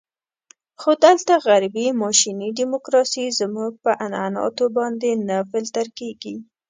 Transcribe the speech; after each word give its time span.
خو 0.79 0.89
دلته 1.05 1.33
غربي 1.45 1.87
ماشیني 2.01 2.49
ډیموکراسي 2.59 3.25
زموږ 3.39 3.71
په 3.83 3.91
عنعناتو 4.05 4.65
باندې 4.77 5.09
نه 5.29 5.37
فلتر 5.51 5.87
کېږي. 5.99 6.35